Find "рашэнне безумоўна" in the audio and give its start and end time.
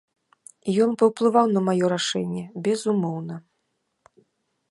1.93-3.35